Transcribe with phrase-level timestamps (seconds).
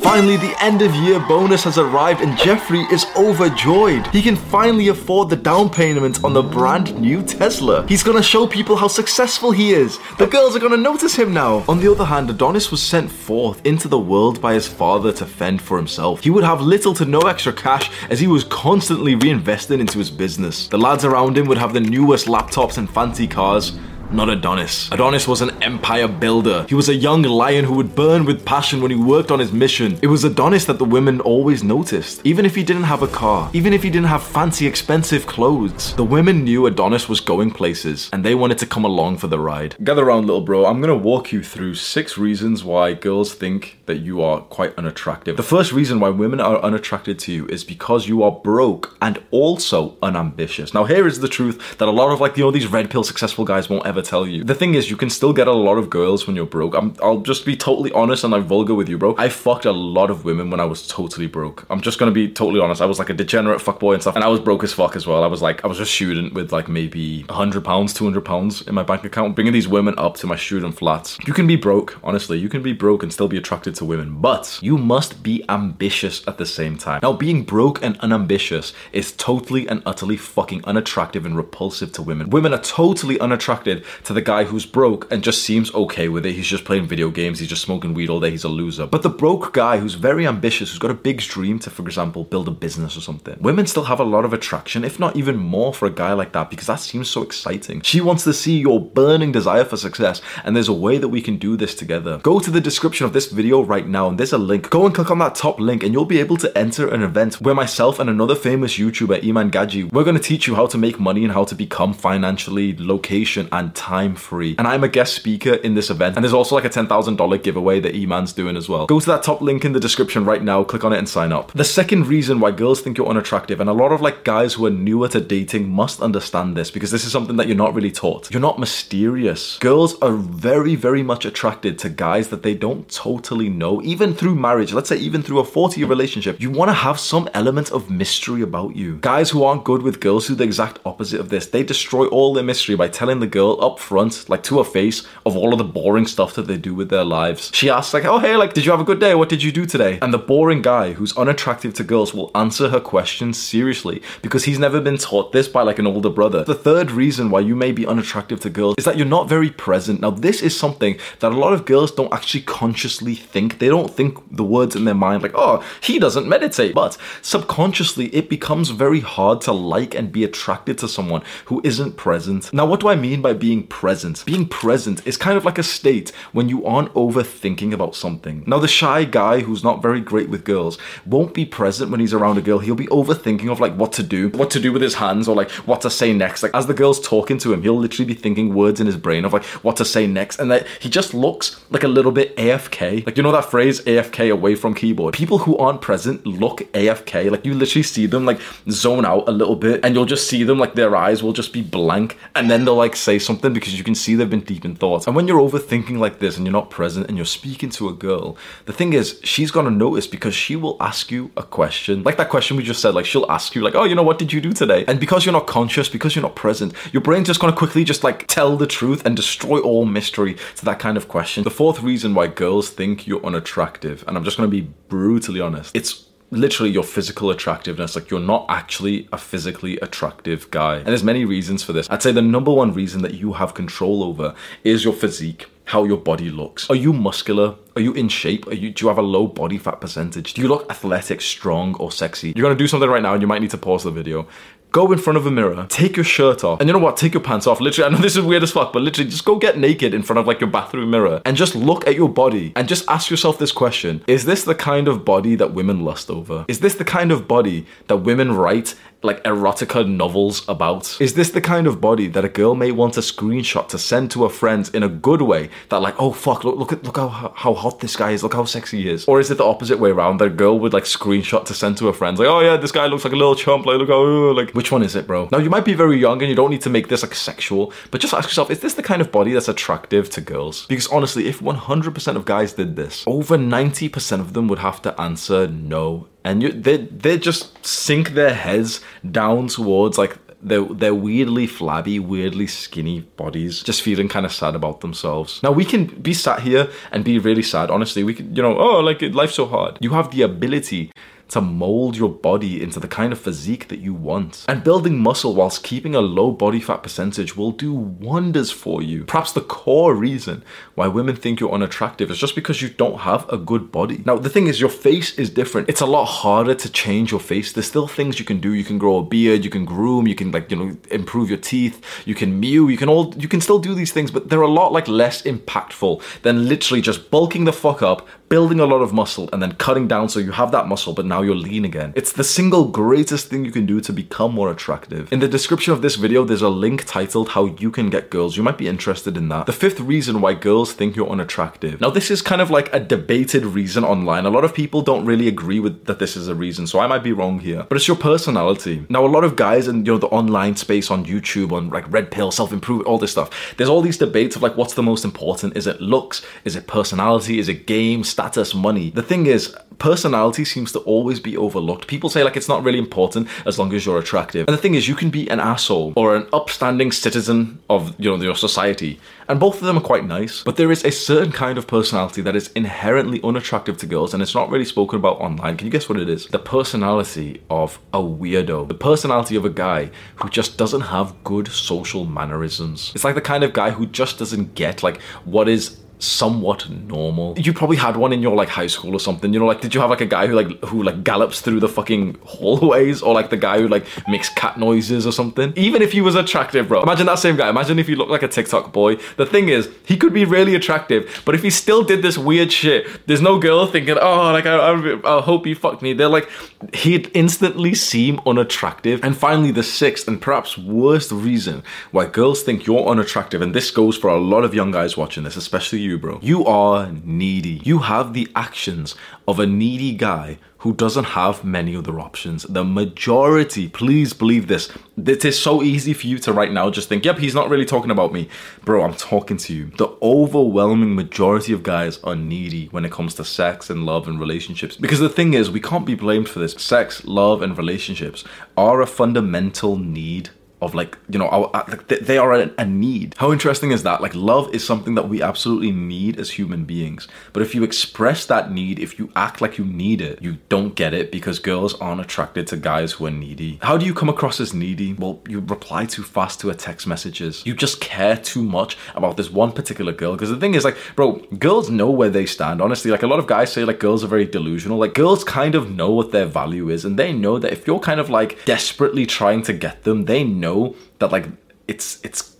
[0.00, 4.06] Finally, the end of year bonus has arrived and Jeffrey is overjoyed.
[4.08, 7.86] He can finally afford the down payment on the brand new Tesla.
[7.86, 9.98] He's gonna show people how successful he is.
[10.18, 11.64] The girls are gonna notice him now.
[11.68, 15.26] On the other hand, Adonis was sent forth into the world by his father to
[15.26, 16.22] fend for himself.
[16.22, 20.10] He would have little to no extra cash as he was constantly reinvesting into his
[20.10, 20.68] business.
[20.68, 23.78] The lads around him would have the newest laptops and fancy cars
[24.12, 24.90] not Adonis.
[24.92, 26.66] Adonis was an empire builder.
[26.68, 29.52] He was a young lion who would burn with passion when he worked on his
[29.52, 29.98] mission.
[30.02, 32.20] It was Adonis that the women always noticed.
[32.24, 35.94] Even if he didn't have a car, even if he didn't have fancy expensive clothes,
[35.94, 39.38] the women knew Adonis was going places and they wanted to come along for the
[39.38, 39.76] ride.
[39.84, 40.66] Gather around, little bro.
[40.66, 45.36] I'm gonna walk you through six reasons why girls think that you are quite unattractive.
[45.36, 49.22] The first reason why women are unattracted to you is because you are broke and
[49.30, 50.74] also unambitious.
[50.74, 53.04] Now, here is the truth that a lot of like, you know, these red pill
[53.04, 54.44] successful guys won't ever tell you.
[54.44, 56.74] The thing is, you can still get a lot of girls when you're broke.
[56.74, 59.14] i will just be totally honest and like vulgar with you, bro.
[59.18, 61.66] I fucked a lot of women when I was totally broke.
[61.70, 62.80] I'm just gonna be totally honest.
[62.80, 65.06] I was like a degenerate fuckboy and stuff, and I was broke as fuck as
[65.06, 65.22] well.
[65.22, 68.74] I was like, I was a student with like maybe 100 pounds, 200 pounds in
[68.74, 71.18] my bank account, bringing these women up to my student flats.
[71.26, 72.38] You can be broke, honestly.
[72.38, 76.26] You can be broke and still be attracted to women, but you must be ambitious
[76.26, 77.00] at the same time.
[77.02, 82.30] Now, being broke and unambitious is totally and utterly fucking unattractive and repulsive to women.
[82.30, 86.32] Women are totally unattracted to the guy who's broke and just seems okay with it.
[86.32, 88.86] He's just playing video games, he's just smoking weed all day, he's a loser.
[88.86, 92.24] But the broke guy who's very ambitious, who's got a big dream to, for example,
[92.24, 95.36] build a business or something, women still have a lot of attraction, if not even
[95.36, 97.80] more, for a guy like that because that seems so exciting.
[97.82, 101.22] She wants to see your burning desire for success, and there's a way that we
[101.22, 102.18] can do this together.
[102.18, 104.70] Go to the description of this video right now, and there's a link.
[104.70, 107.40] Go and click on that top link, and you'll be able to enter an event
[107.40, 110.78] where myself and another famous YouTuber, Iman Gadzhi, we're going to teach you how to
[110.78, 114.54] make money and how to become financially, location, and time free.
[114.58, 116.16] And I'm a guest speaker in this event.
[116.16, 118.86] And there's also like a $10,000 giveaway that Iman's doing as well.
[118.86, 121.32] Go to that top link in the description right now, click on it and sign
[121.32, 121.50] up.
[121.52, 124.66] The second reason why girls think you're unattractive, and a lot of like guys who
[124.66, 127.90] are newer to dating must understand this because this is something that you're not really
[127.90, 128.30] taught.
[128.30, 129.58] You're not mysterious.
[129.58, 134.34] Girls are very, very much attracted to guys that they don't totally know, even through
[134.34, 134.74] marriage.
[134.74, 136.38] Let's say even through a 40 year relationship.
[136.40, 138.98] You want to have some element of mystery about you.
[138.98, 141.46] Guys who aren't good with girls do the exact opposite of this.
[141.46, 144.64] They destroy all their mystery by telling the girl oh, up front, like to her
[144.64, 147.50] face, of all of the boring stuff that they do with their lives.
[147.54, 149.14] She asks, like, oh, hey, like, did you have a good day?
[149.14, 149.98] What did you do today?
[150.02, 154.58] And the boring guy who's unattractive to girls will answer her questions seriously because he's
[154.58, 156.44] never been taught this by like an older brother.
[156.44, 159.50] The third reason why you may be unattractive to girls is that you're not very
[159.50, 160.00] present.
[160.00, 163.58] Now, this is something that a lot of girls don't actually consciously think.
[163.58, 166.74] They don't think the words in their mind, like, oh, he doesn't meditate.
[166.74, 171.96] But subconsciously, it becomes very hard to like and be attracted to someone who isn't
[171.96, 172.52] present.
[172.52, 174.24] Now, what do I mean by being present?
[174.26, 178.44] Being present is kind of like a state when you aren't overthinking about something.
[178.46, 182.14] Now, the shy guy who's not very great with girls won't be present when he's
[182.14, 182.58] around a girl.
[182.58, 185.36] He'll be overthinking of like what to do, what to do with his hands, or
[185.36, 186.42] like what to say next.
[186.42, 189.24] Like as the girl's talking to him, he'll literally be thinking words in his brain
[189.24, 192.36] of like what to say next, and that he just looks like a little bit
[192.36, 193.06] AFK.
[193.06, 195.14] Like you know that phrase AFK away from keyboard.
[195.14, 197.30] People who aren't present look AFK.
[197.30, 198.40] Like you literally see them like
[198.70, 201.52] zone out a little bit, and you'll just see them like their eyes will just
[201.52, 204.40] be blank, and then they'll like say something something because you can see they've been
[204.40, 205.06] deep in thought.
[205.06, 207.92] And when you're overthinking like this and you're not present and you're speaking to a
[207.92, 212.02] girl, the thing is, she's gonna notice because she will ask you a question.
[212.02, 214.18] Like that question we just said, like she'll ask you, like, oh, you know, what
[214.18, 214.84] did you do today?
[214.86, 218.04] And because you're not conscious, because you're not present, your brain's just gonna quickly just
[218.04, 221.44] like tell the truth and destroy all mystery to that kind of question.
[221.44, 225.74] The fourth reason why girls think you're unattractive, and I'm just gonna be brutally honest,
[225.74, 227.96] it's literally your physical attractiveness.
[227.96, 230.76] Like you're not actually a physically attractive guy.
[230.76, 231.88] And there's many reasons for this.
[231.90, 234.34] I'd say the number one reason that you have control over
[234.64, 236.68] is your physique how your body looks.
[236.68, 237.54] Are you muscular?
[237.76, 238.44] Are you in shape?
[238.52, 240.34] You do you have a low body fat percentage?
[240.34, 242.32] Do you look athletic, strong, or sexy?
[242.34, 244.26] You're gonna do something right now and you might need to pause the video.
[244.72, 246.96] Go in front of a mirror, take your shirt off, and you know what?
[246.96, 247.60] Take your pants off.
[247.60, 250.02] Literally, I know this is weird as fuck, but literally just go get naked in
[250.04, 253.10] front of like your bathroom mirror and just look at your body and just ask
[253.10, 254.04] yourself this question.
[254.06, 256.44] Is this the kind of body that women lust over?
[256.46, 261.00] Is this the kind of body that women write like erotica novels about?
[261.00, 264.10] Is this the kind of body that a girl may want a screenshot to send
[264.12, 266.96] to a friend in a good way that like, oh fuck, look look at look
[266.96, 269.04] how how hot this guy is, look how sexy he is?
[269.06, 271.78] Or is it the opposite way around that a girl would like screenshot to send
[271.78, 273.88] to a friend like, oh yeah, this guy looks like a little chump, like look
[273.88, 275.28] how like which one is it, bro?
[275.32, 277.72] Now you might be very young and you don't need to make this like sexual,
[277.90, 280.66] but just ask yourself, is this the kind of body that's attractive to girls?
[280.66, 285.00] Because honestly, if 100% of guys did this, over 90% of them would have to
[285.00, 288.80] answer no and you they they just sink their heads
[289.10, 294.54] down towards like their their weirdly flabby, weirdly skinny bodies, just feeling kind of sad
[294.54, 295.42] about themselves.
[295.42, 297.70] Now we can be sat here and be really sad.
[297.70, 299.78] Honestly, we could you know oh like life's so hard.
[299.80, 300.92] You have the ability
[301.30, 304.44] to mold your body into the kind of physique that you want.
[304.48, 309.04] And building muscle whilst keeping a low body fat percentage will do wonders for you.
[309.04, 310.44] Perhaps the core reason
[310.74, 314.02] why women think you're unattractive is just because you don't have a good body.
[314.04, 315.68] Now, the thing is, your face is different.
[315.68, 317.52] It's a lot harder to change your face.
[317.52, 318.52] There's still things you can do.
[318.52, 321.38] You can grow a beard, you can groom, you can like, you know, improve your
[321.38, 324.40] teeth, you can mew, you can all, you can still do these things, but they're
[324.40, 328.80] a lot like less impactful than literally just bulking the fuck up, building a lot
[328.80, 331.64] of muscle and then cutting down so you have that muscle, but now you're lean
[331.64, 331.92] again.
[331.96, 335.12] It's the single greatest thing you can do to become more attractive.
[335.12, 338.36] In the description of this video, there's a link titled How You Can Get Girls.
[338.36, 339.46] You might be interested in that.
[339.46, 341.80] The fifth reason why girls think you're unattractive.
[341.80, 344.26] Now, this is kind of like a debated reason online.
[344.26, 346.86] A lot of people don't really agree with that this is a reason, so I
[346.86, 347.66] might be wrong here.
[347.68, 348.86] But it's your personality.
[348.88, 351.90] Now, a lot of guys in you know the online space on YouTube, on like
[351.92, 353.56] Red Pill, self improvement, all this stuff.
[353.56, 355.56] There's all these debates of like what's the most important?
[355.56, 356.24] Is it looks?
[356.44, 357.40] Is it personality?
[357.40, 358.04] Is it game?
[358.20, 358.90] Status, money.
[358.90, 361.86] The thing is, personality seems to always be overlooked.
[361.86, 364.46] People say like it's not really important as long as you're attractive.
[364.46, 368.10] And the thing is, you can be an asshole or an upstanding citizen of you
[368.10, 370.44] know your society, and both of them are quite nice.
[370.44, 374.22] But there is a certain kind of personality that is inherently unattractive to girls, and
[374.22, 375.56] it's not really spoken about online.
[375.56, 376.26] Can you guess what it is?
[376.26, 378.68] The personality of a weirdo.
[378.68, 382.92] The personality of a guy who just doesn't have good social mannerisms.
[382.94, 387.38] It's like the kind of guy who just doesn't get like what is somewhat normal.
[387.38, 389.32] You probably had one in your like high school or something.
[389.32, 391.60] You know, like did you have like a guy who like who like gallops through
[391.60, 395.52] the fucking hallways or like the guy who like makes cat noises or something?
[395.56, 396.82] Even if he was attractive, bro.
[396.82, 397.48] Imagine that same guy.
[397.48, 398.96] Imagine if he looked like a TikTok boy.
[399.16, 402.52] The thing is, he could be really attractive, but if he still did this weird
[402.52, 405.92] shit, there's no girl thinking, oh, like I, I, I hope he fucked me.
[405.92, 406.28] They're like,
[406.74, 409.04] he'd instantly seem unattractive.
[409.04, 413.70] And finally, the sixth and perhaps worst reason why girls think you're unattractive, and this
[413.70, 416.18] goes for a lot of young guys watching this, especially you you, bro.
[416.22, 417.60] You are needy.
[417.64, 418.94] You have the actions
[419.28, 422.42] of a needy guy who doesn't have many other options.
[422.42, 424.70] The majority, please believe this.
[424.98, 427.64] It is so easy for you to right now just think, yep, he's not really
[427.64, 428.28] talking about me.
[428.64, 429.72] Bro, I'm talking to you.
[429.78, 434.20] The overwhelming majority of guys are needy when it comes to sex and love and
[434.20, 434.76] relationships.
[434.76, 436.52] Because the thing is, we can't be blamed for this.
[436.52, 438.22] Sex, love, and relationships
[438.56, 440.28] are a fundamental need
[440.62, 443.14] of like you know our, uh, they are a, a, need.
[443.18, 444.00] How interesting is that?
[444.00, 447.08] Like love is something that we absolutely need as human beings.
[447.32, 450.74] But if you express that need if you act like you need it you don't
[450.74, 453.58] get it because girls aren't attracted to guys who are needy.
[453.62, 454.92] How do you come across as needy?
[454.92, 457.44] Well you reply too fast to her text messages.
[457.46, 460.12] You just care too much about this one particular girl.
[460.12, 462.60] Because the thing is like bro girls know where they stand.
[462.60, 464.78] Honestly like a lot of guys say like girls are very delusional.
[464.78, 466.84] Like girls kind of know what their value is.
[466.84, 470.24] And they know that if you're kind of like desperately trying to get them they
[470.24, 471.26] know know that like
[471.68, 472.36] it's it's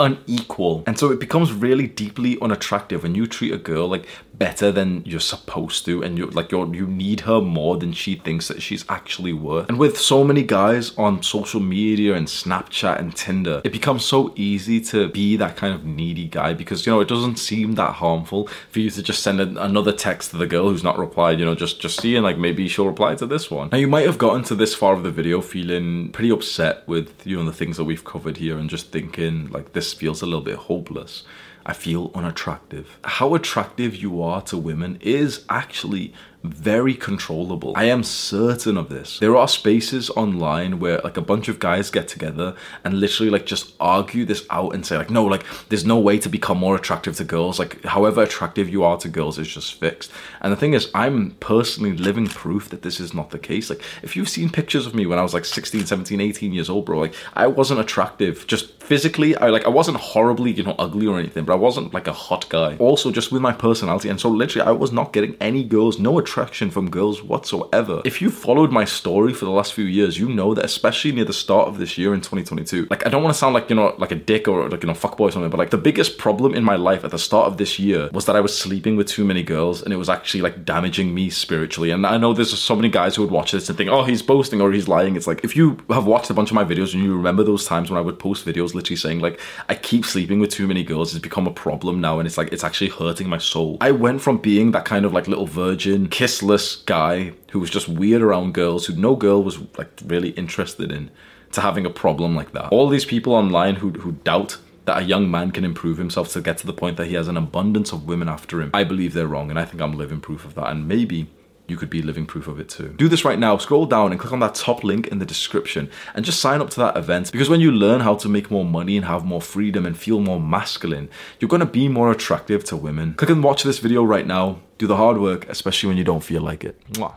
[0.00, 0.82] unequal.
[0.86, 4.06] And so it becomes really deeply unattractive when you treat a girl like
[4.40, 8.14] better than you're supposed to and you're like you're you need her more than she
[8.14, 9.68] thinks that she's actually worth.
[9.68, 14.32] And with so many guys on social media and snapchat and tinder it becomes so
[14.36, 17.96] easy to be that kind of needy guy because you know it doesn't seem that
[17.96, 21.38] harmful for you to just send a, another text to the girl who's not replied
[21.38, 23.68] you know just just seeing like maybe she'll reply to this one.
[23.70, 27.26] Now you might have gotten to this far of the video feeling pretty upset with
[27.26, 30.22] you know the things that we've covered here and just thinking like this this feels
[30.22, 31.24] a little bit hopeless.
[31.66, 32.98] I feel unattractive.
[33.02, 37.74] How attractive you are to women is actually very controllable.
[37.76, 39.18] I am certain of this.
[39.18, 43.44] There are spaces online where like a bunch of guys get together and literally like
[43.44, 46.76] just argue this out and say like no like there's no way to become more
[46.76, 50.10] attractive to girls like however attractive you are to girls is just fixed.
[50.40, 53.68] And the thing is I'm personally living proof that this is not the case.
[53.68, 56.70] Like if you've seen pictures of me when I was like 16, 17, 18 years
[56.70, 60.74] old bro like I wasn't attractive just physically I like I wasn't horribly you know
[60.78, 62.76] ugly or anything but I wasn't like a hot guy.
[62.78, 66.18] Also just with my personality and so literally I was not getting any girls no
[66.18, 68.02] attraction from girls whatsoever.
[68.04, 71.24] If you followed my story for the last few years, you know that especially near
[71.24, 73.76] the start of this year in 2022, like I don't want to sound like, you
[73.76, 76.18] know, like a dick or like, you know, fuckboy or something, but like the biggest
[76.18, 78.96] problem in my life at the start of this year was that I was sleeping
[78.96, 81.90] with too many girls and it was actually like damaging me spiritually.
[81.90, 84.22] And I know there's so many guys who would watch this and think, oh, he's
[84.22, 85.16] boasting or he's lying.
[85.16, 87.66] It's like, if you have watched a bunch of my videos and you remember those
[87.66, 90.84] times when I would post videos literally saying like, I keep sleeping with too many
[90.84, 93.76] girls, it's become a problem now and it's like, it's actually hurting my soul.
[93.80, 97.88] I went from being that kind of like little virgin, kissless, guy who was just
[97.88, 101.10] weird around girls who no girl was like really interested in
[101.52, 102.68] to having a problem like that.
[102.70, 106.40] All these people online who who doubt that a young man can improve himself to
[106.42, 108.70] get to the point that he has an abundance of women after him.
[108.74, 111.28] I believe they're wrong and I think I'm living proof of that and maybe
[111.70, 112.88] you could be living proof of it too.
[112.96, 113.56] Do this right now.
[113.56, 116.70] Scroll down and click on that top link in the description and just sign up
[116.70, 119.40] to that event because when you learn how to make more money and have more
[119.40, 121.08] freedom and feel more masculine,
[121.38, 123.14] you're going to be more attractive to women.
[123.14, 124.60] Click and watch this video right now.
[124.78, 126.80] Do the hard work, especially when you don't feel like it.
[126.92, 127.16] Mwah.